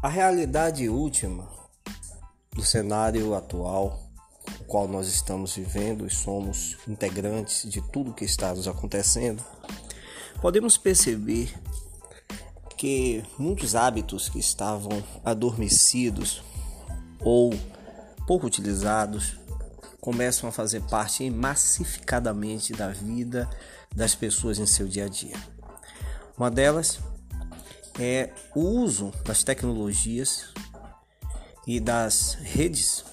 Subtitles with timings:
[0.00, 1.48] A realidade última
[2.52, 3.98] do cenário atual,
[4.60, 9.42] o qual nós estamos vivendo e somos integrantes de tudo que está nos acontecendo,
[10.40, 11.52] podemos perceber
[12.76, 16.44] que muitos hábitos que estavam adormecidos
[17.18, 17.52] ou
[18.24, 19.36] pouco utilizados
[20.00, 23.50] começam a fazer parte massificadamente da vida
[23.92, 25.34] das pessoas em seu dia a dia.
[26.36, 27.00] Uma delas
[27.98, 30.52] é o uso das tecnologias
[31.66, 33.04] e das redes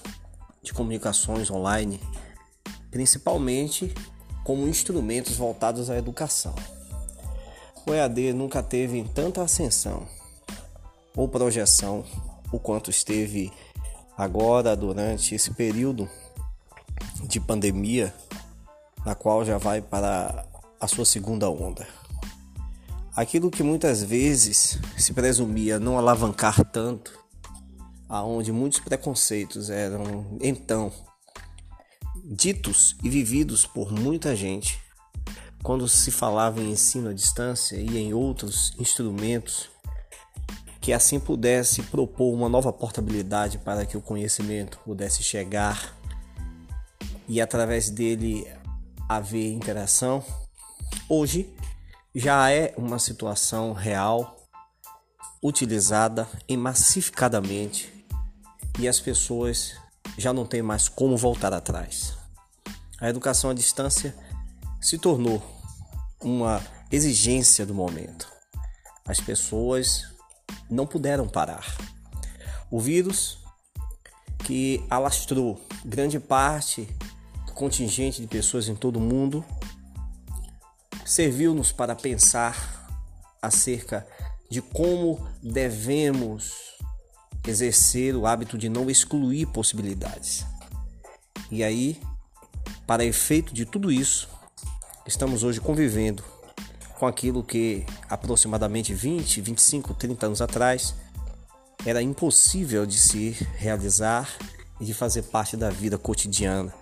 [0.62, 2.00] de comunicações online,
[2.90, 3.92] principalmente
[4.44, 6.54] como instrumentos voltados à educação.
[7.84, 10.06] O EAD nunca teve tanta ascensão
[11.16, 12.04] ou projeção
[12.52, 13.52] o quanto esteve
[14.16, 16.08] agora durante esse período
[17.24, 18.14] de pandemia,
[19.04, 20.44] na qual já vai para
[20.80, 21.86] a sua segunda onda.
[23.16, 27.18] Aquilo que muitas vezes se presumia não alavancar tanto,
[28.06, 30.92] aonde muitos preconceitos eram então
[32.22, 34.78] ditos e vividos por muita gente,
[35.62, 39.70] quando se falava em ensino à distância e em outros instrumentos
[40.78, 45.96] que assim pudesse propor uma nova portabilidade para que o conhecimento pudesse chegar
[47.26, 48.46] e através dele
[49.08, 50.22] haver interação.
[51.08, 51.50] Hoje
[52.18, 54.48] já é uma situação real,
[55.42, 57.92] utilizada e massificadamente,
[58.78, 59.74] e as pessoas
[60.16, 62.14] já não têm mais como voltar atrás.
[62.98, 64.16] A educação à distância
[64.80, 65.42] se tornou
[66.18, 68.26] uma exigência do momento.
[69.04, 70.06] As pessoas
[70.70, 71.76] não puderam parar.
[72.70, 73.36] O vírus
[74.38, 76.88] que alastrou grande parte
[77.44, 79.44] do contingente de pessoas em todo o mundo
[81.06, 82.84] serviu-nos para pensar
[83.40, 84.06] acerca
[84.50, 86.52] de como devemos
[87.46, 90.44] exercer o hábito de não excluir possibilidades.
[91.50, 92.00] E aí,
[92.86, 94.28] para efeito de tudo isso,
[95.06, 96.24] estamos hoje convivendo
[96.98, 100.94] com aquilo que aproximadamente 20, 25, 30 anos atrás
[101.84, 104.28] era impossível de se realizar
[104.80, 106.74] e de fazer parte da vida cotidiana.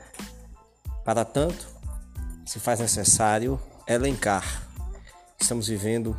[1.04, 1.66] Para tanto,
[2.46, 4.62] se faz necessário elencar.
[5.40, 6.16] Estamos vivendo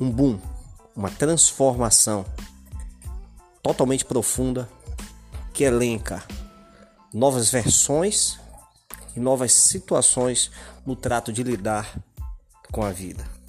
[0.00, 0.40] um boom,
[0.94, 2.24] uma transformação
[3.62, 4.68] totalmente profunda
[5.52, 6.22] que elenca
[7.12, 8.38] novas versões
[9.14, 10.50] e novas situações
[10.86, 11.92] no trato de lidar
[12.72, 13.39] com a vida.